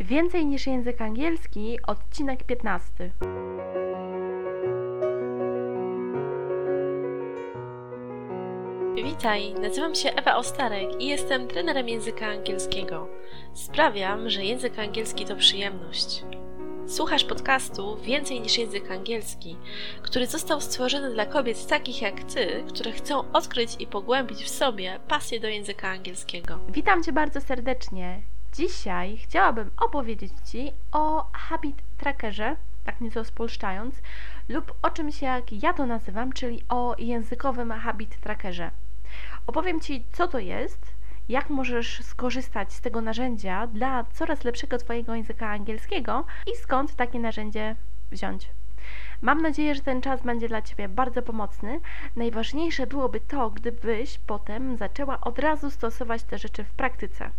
[0.00, 3.10] Więcej niż język angielski, odcinek 15.
[9.04, 13.08] Witaj, nazywam się Ewa Ostarek i jestem trenerem języka angielskiego.
[13.54, 16.24] Sprawiam, że język angielski to przyjemność.
[16.86, 19.56] Słuchasz podcastu Więcej niż język angielski,
[20.02, 25.00] który został stworzony dla kobiet takich jak ty, które chcą odkryć i pogłębić w sobie
[25.08, 26.58] pasję do języka angielskiego.
[26.68, 28.33] Witam Cię bardzo serdecznie.
[28.54, 33.94] Dzisiaj chciałabym opowiedzieć Ci o habit trackerze, tak nieco spolszczając,
[34.48, 38.70] lub o czymś jak ja to nazywam, czyli o językowym habit trackerze.
[39.46, 40.94] Opowiem Ci, co to jest,
[41.28, 47.20] jak możesz skorzystać z tego narzędzia dla coraz lepszego Twojego języka angielskiego i skąd takie
[47.20, 47.76] narzędzie
[48.10, 48.48] wziąć.
[49.22, 51.80] Mam nadzieję, że ten czas będzie dla Ciebie bardzo pomocny.
[52.16, 57.30] Najważniejsze byłoby to, gdybyś potem zaczęła od razu stosować te rzeczy w praktyce.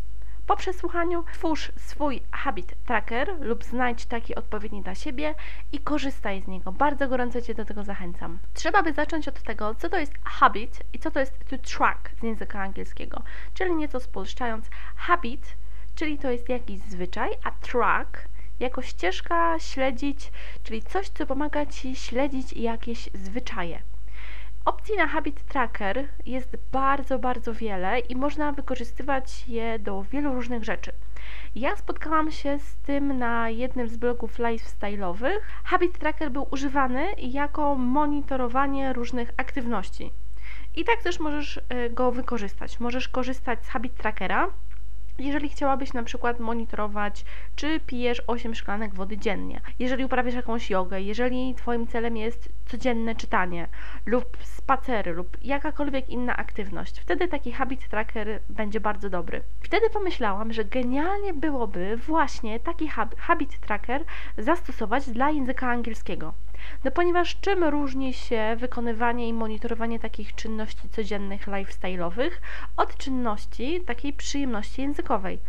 [0.47, 5.35] Po przesłuchaniu twórz swój habit tracker lub znajdź taki odpowiedni dla siebie
[5.71, 6.71] i korzystaj z niego.
[6.71, 8.39] Bardzo gorąco Cię do tego zachęcam.
[8.53, 12.09] Trzeba by zacząć od tego, co to jest habit i co to jest to track
[12.19, 13.21] z języka angielskiego.
[13.53, 15.55] Czyli nieco spolszczając, habit,
[15.95, 18.27] czyli to jest jakiś zwyczaj, a track
[18.59, 20.31] jako ścieżka śledzić,
[20.63, 23.81] czyli coś, co pomaga Ci śledzić jakieś zwyczaje.
[24.65, 30.63] Opcji na Habit Tracker jest bardzo, bardzo wiele i można wykorzystywać je do wielu różnych
[30.63, 30.91] rzeczy.
[31.55, 35.37] Ja spotkałam się z tym na jednym z blogów lifestyle'owych.
[35.63, 40.11] Habit Tracker był używany jako monitorowanie różnych aktywności.
[40.75, 42.79] I tak też możesz y, go wykorzystać.
[42.79, 44.47] Możesz korzystać z Habit Trackera,
[45.19, 51.01] jeżeli chciałabyś na przykład monitorować, czy pijesz 8 szklanek wody dziennie, jeżeli uprawiasz jakąś jogę,
[51.01, 53.67] jeżeli Twoim celem jest codzienne czytanie
[54.05, 59.43] lub spacery lub jakakolwiek inna aktywność, wtedy taki habit tracker będzie bardzo dobry.
[59.61, 64.03] Wtedy pomyślałam, że genialnie byłoby właśnie taki habit tracker
[64.37, 66.33] zastosować dla języka angielskiego.
[66.83, 72.31] No ponieważ czym różni się wykonywanie i monitorowanie takich czynności codziennych, lifestyle'owych
[72.77, 75.39] od czynności takiej przyjemności językowej?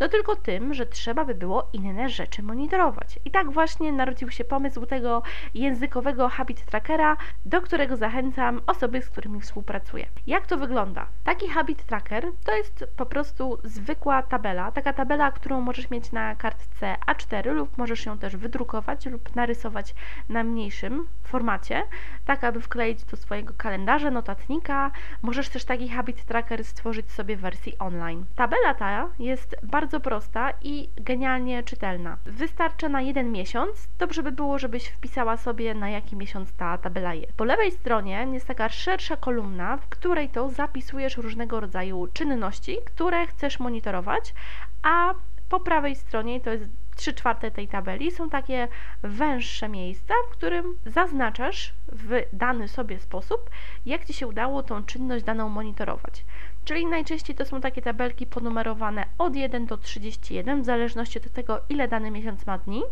[0.00, 3.18] No tylko tym, że trzeba by było inne rzeczy monitorować.
[3.24, 5.22] I tak właśnie narodził się pomysł tego
[5.54, 10.06] językowego habit trackera, do którego zachęcam osoby, z którymi współpracuję.
[10.26, 11.06] Jak to wygląda?
[11.24, 16.34] Taki habit tracker to jest po prostu zwykła tabela, taka tabela, którą możesz mieć na
[16.34, 19.94] kartce A4 lub możesz ją też wydrukować lub narysować
[20.28, 21.82] na mniejszym formacie,
[22.24, 24.90] tak aby wkleić do swojego kalendarza, notatnika.
[25.22, 28.24] Możesz też taki habit tracker stworzyć sobie w wersji online.
[28.36, 32.16] Tabela ta jest bardzo bardzo prosta i genialnie czytelna.
[32.24, 33.88] Wystarczy na jeden miesiąc.
[33.98, 37.32] Dobrze by było, żebyś wpisała sobie na jaki miesiąc ta tabela jest.
[37.32, 43.26] Po lewej stronie jest taka szersza kolumna, w której to zapisujesz różnego rodzaju czynności, które
[43.26, 44.34] chcesz monitorować,
[44.82, 45.14] a
[45.48, 46.64] po prawej stronie to jest
[46.96, 48.68] 3 czwarte tej tabeli są takie
[49.02, 53.50] węższe miejsca, w którym zaznaczasz w dany sobie sposób,
[53.86, 56.24] jak Ci się udało tą czynność daną monitorować.
[56.64, 61.60] Czyli najczęściej to są takie tabelki ponumerowane od 1 do 31, w zależności od tego,
[61.68, 62.82] ile dany miesiąc ma dni,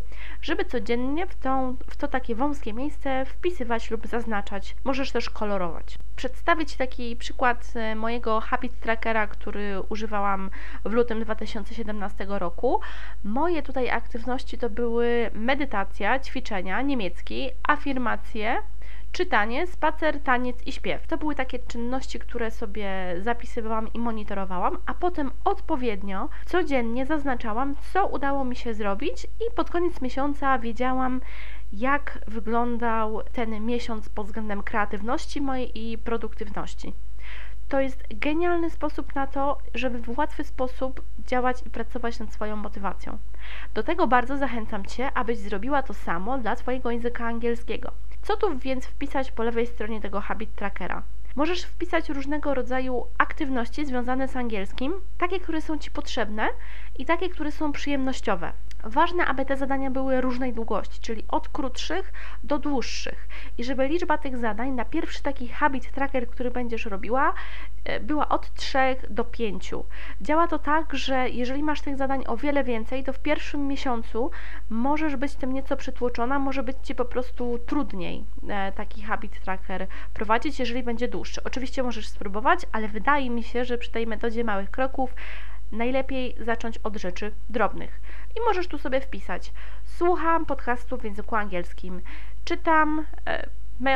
[0.41, 4.75] żeby codziennie w, tą, w to takie wąskie miejsce wpisywać lub zaznaczać.
[4.83, 5.97] Możesz też kolorować.
[6.15, 10.49] Przedstawię Ci taki przykład e, mojego habit trackera, który używałam
[10.85, 12.79] w lutym 2017 roku.
[13.23, 18.61] Moje tutaj aktywności to były medytacja, ćwiczenia, niemiecki, afirmacje,
[19.13, 21.07] czytanie, spacer, taniec i śpiew.
[21.07, 28.07] To były takie czynności, które sobie zapisywałam i monitorowałam, a potem odpowiednio codziennie zaznaczałam, co
[28.07, 31.21] udało mi się zrobić i pod koniec miesiąca wiedziałam,
[31.73, 36.93] jak wyglądał ten miesiąc pod względem kreatywności mojej i produktywności.
[37.69, 42.55] To jest genialny sposób na to, żeby w łatwy sposób działać i pracować nad swoją
[42.55, 43.17] motywacją.
[43.73, 47.91] Do tego bardzo zachęcam Cię, abyś zrobiła to samo dla Twojego języka angielskiego.
[48.23, 51.03] Co tu więc wpisać po lewej stronie tego habit trackera?
[51.35, 56.49] Możesz wpisać różnego rodzaju aktywności związane z angielskim, takie, które są Ci potrzebne
[56.99, 58.53] i takie, które są przyjemnościowe.
[58.83, 62.13] Ważne, aby te zadania były różnej długości, czyli od krótszych
[62.43, 63.27] do dłuższych.
[63.57, 67.33] I żeby liczba tych zadań na pierwszy taki habit tracker, który będziesz robiła,
[67.85, 68.77] e, była od 3
[69.09, 69.71] do 5.
[70.21, 74.31] Działa to tak, że jeżeli masz tych zadań o wiele więcej, to w pierwszym miesiącu
[74.69, 79.87] możesz być tym nieco przytłoczona, może być Ci po prostu trudniej e, taki habit tracker
[80.13, 81.43] prowadzić, jeżeli będzie dłuższy.
[81.43, 85.15] Oczywiście możesz spróbować, ale wydaje mi się, że przy tej metodzie małych kroków
[85.73, 88.01] najlepiej zacząć od rzeczy drobnych.
[88.37, 89.53] I możesz tu sobie wpisać:
[89.83, 92.01] Słucham podcastu w języku angielskim,
[92.45, 93.47] czytam e,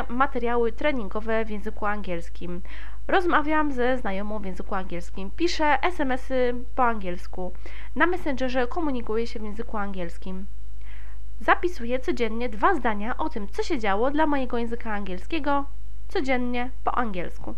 [0.10, 2.62] materiały treningowe w języku angielskim,
[3.08, 7.52] Rozmawiam ze znajomą w języku angielskim, piszę SMS-y po angielsku,
[7.96, 10.46] na Messengerze komunikuję się w języku angielskim.
[11.40, 15.66] Zapisuję codziennie dwa zdania o tym, co się działo dla mojego języka angielskiego
[16.08, 17.56] codziennie po angielsku.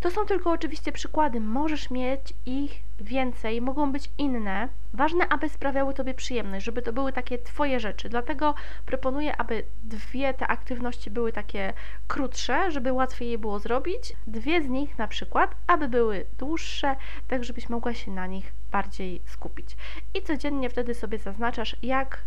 [0.00, 4.68] To są tylko oczywiście przykłady, możesz mieć ich więcej, mogą być inne.
[4.92, 8.08] Ważne, aby sprawiały Tobie przyjemność, żeby to były takie Twoje rzeczy.
[8.08, 8.54] Dlatego
[8.86, 11.72] proponuję, aby dwie te aktywności były takie
[12.08, 14.12] krótsze, żeby łatwiej je było zrobić.
[14.26, 16.96] Dwie z nich na przykład, aby były dłuższe,
[17.28, 19.76] tak żebyś mogła się na nich bardziej skupić.
[20.14, 22.24] I codziennie wtedy sobie zaznaczasz, jak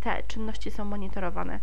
[0.00, 1.60] te czynności są monitorowane.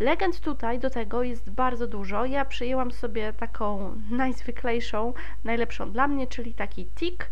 [0.00, 2.24] Legend tutaj do tego jest bardzo dużo.
[2.24, 5.14] Ja przyjęłam sobie taką najzwyklejszą,
[5.44, 7.28] najlepszą dla mnie, czyli taki tik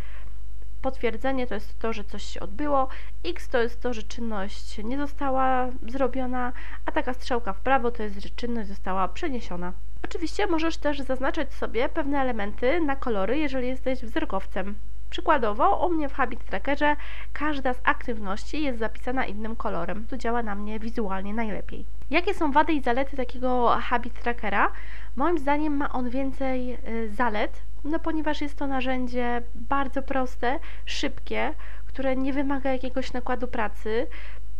[0.82, 2.88] Potwierdzenie to jest to, że coś się odbyło,
[3.24, 6.52] X to jest to, że czynność nie została zrobiona,
[6.86, 9.72] a taka strzałka w prawo to jest, że czynność została przeniesiona.
[10.04, 14.74] Oczywiście możesz też zaznaczać sobie pewne elementy na kolory, jeżeli jesteś wzrokowcem.
[15.10, 16.96] Przykładowo, u mnie w Habit Trackerze
[17.32, 20.06] każda z aktywności jest zapisana innym kolorem.
[20.06, 21.84] To działa na mnie wizualnie najlepiej.
[22.10, 24.72] Jakie są wady i zalety takiego Habit Trackera?
[25.16, 31.54] Moim zdaniem ma on więcej y, zalet, no ponieważ jest to narzędzie bardzo proste, szybkie,
[31.86, 34.06] które nie wymaga jakiegoś nakładu pracy.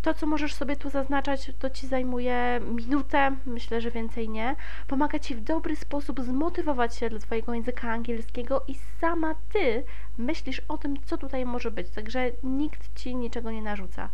[0.02, 4.56] To, co możesz sobie tu zaznaczać, to ci zajmuje minutę, myślę, że więcej nie.
[4.86, 9.84] Pomaga ci w dobry sposób zmotywować się dla Twojego języka angielskiego i sama Ty
[10.18, 11.90] myślisz o tym, co tutaj może być.
[11.90, 14.08] Także nikt ci niczego nie narzuca.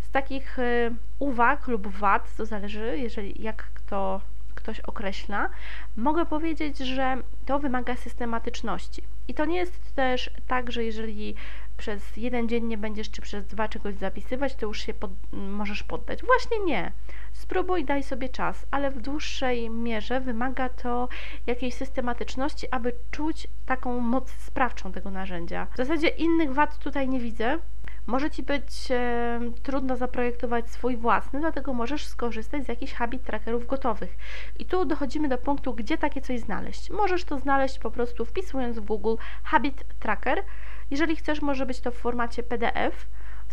[0.00, 4.20] Z takich y, uwag lub wad, to zależy, jeżeli jak kto
[4.54, 5.50] ktoś określa,
[5.96, 7.16] mogę powiedzieć, że
[7.46, 9.02] to wymaga systematyczności.
[9.28, 11.34] I to nie jest też tak, że jeżeli
[11.76, 15.82] przez jeden dzień nie będziesz, czy przez dwa czegoś zapisywać, to już się pod, możesz
[15.82, 16.24] poddać.
[16.24, 16.92] Właśnie nie.
[17.32, 21.08] Spróbuj, daj sobie czas, ale w dłuższej mierze wymaga to
[21.46, 25.66] jakiejś systematyczności, aby czuć taką moc sprawczą tego narzędzia.
[25.74, 27.58] W zasadzie innych wad tutaj nie widzę,
[28.06, 33.66] może Ci być e, trudno zaprojektować swój własny, dlatego możesz skorzystać z jakichś habit trackerów
[33.66, 34.16] gotowych.
[34.58, 36.90] I tu dochodzimy do punktu, gdzie takie coś znaleźć.
[36.90, 39.14] Możesz to znaleźć po prostu wpisując w Google
[39.44, 40.42] habit tracker.
[40.90, 43.06] Jeżeli chcesz, może być to w formacie PDF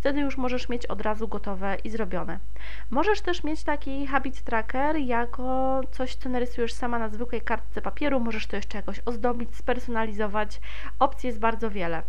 [0.04, 2.38] wtedy już możesz mieć od razu gotowe i zrobione.
[2.90, 8.20] Możesz też mieć taki habit tracker jako coś, co narysujesz sama na zwykłej kartce papieru,
[8.20, 10.60] możesz to jeszcze jakoś ozdobić, spersonalizować.
[10.98, 12.02] Opcji jest bardzo wiele.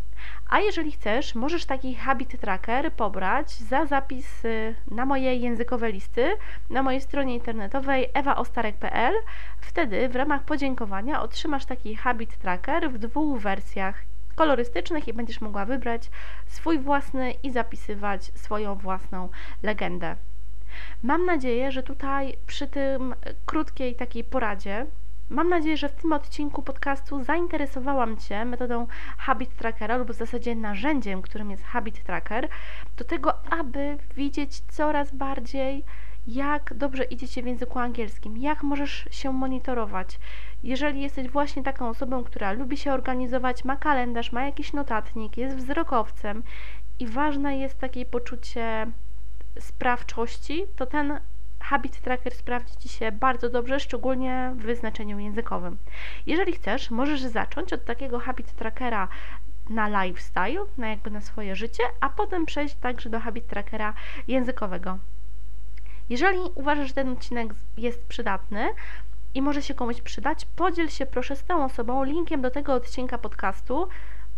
[0.49, 4.43] A jeżeli chcesz, możesz taki habit tracker pobrać za zapis
[4.91, 6.33] na moje językowe listy
[6.69, 9.13] na mojej stronie internetowej ewaostarek.pl.
[9.61, 13.95] Wtedy w ramach podziękowania otrzymasz taki habit tracker w dwóch wersjach
[14.35, 16.09] kolorystycznych i będziesz mogła wybrać
[16.47, 19.29] swój własny i zapisywać swoją własną
[19.63, 20.15] legendę.
[21.03, 23.15] Mam nadzieję, że tutaj przy tym
[23.45, 24.85] krótkiej takiej poradzie
[25.29, 28.87] Mam nadzieję, że w tym odcinku podcastu zainteresowałam Cię metodą
[29.17, 32.49] Habit Trackera lub w zasadzie narzędziem, którym jest Habit Tracker,
[32.97, 35.83] do tego, aby widzieć coraz bardziej,
[36.27, 40.19] jak dobrze idzie Ci w języku angielskim, jak możesz się monitorować.
[40.63, 45.57] Jeżeli jesteś właśnie taką osobą, która lubi się organizować, ma kalendarz, ma jakiś notatnik, jest
[45.57, 46.43] wzrokowcem
[46.99, 48.87] i ważne jest takie poczucie
[49.59, 51.19] sprawczości, to ten
[51.59, 55.77] Habit Tracker sprawdzi Ci się bardzo dobrze, szczególnie w wyznaczeniu językowym.
[56.25, 59.07] Jeżeli chcesz, możesz zacząć od takiego Habit Trackera
[59.69, 63.93] na lifestyle, na jakby na swoje życie, a potem przejść także do Habit Trackera
[64.27, 64.97] językowego.
[66.09, 68.69] Jeżeli uważasz, że ten odcinek jest przydatny
[69.33, 73.17] i może się komuś przydać, podziel się proszę z tą osobą linkiem do tego odcinka
[73.17, 73.87] podcastu,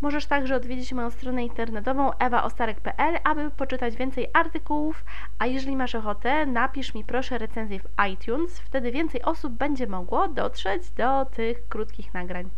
[0.01, 5.05] Możesz także odwiedzić moją stronę internetową ewaostarek.pl, aby poczytać więcej artykułów,
[5.39, 10.27] a jeżeli masz ochotę, napisz mi proszę recenzję w iTunes, wtedy więcej osób będzie mogło
[10.27, 12.49] dotrzeć do tych krótkich nagrań.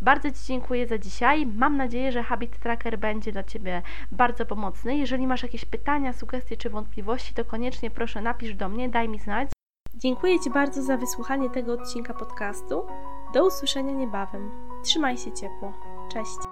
[0.00, 1.46] Bardzo Ci dziękuję za dzisiaj.
[1.46, 3.82] Mam nadzieję, że Habit Tracker będzie dla Ciebie
[4.12, 4.96] bardzo pomocny.
[4.96, 9.18] Jeżeli masz jakieś pytania, sugestie czy wątpliwości, to koniecznie proszę napisz do mnie, daj mi
[9.18, 9.50] znać.
[9.94, 12.86] Dziękuję Ci bardzo za wysłuchanie tego odcinka podcastu.
[13.34, 14.50] Do usłyszenia niebawem.
[14.84, 15.72] Trzymaj się ciepło.
[16.12, 16.47] Cześć.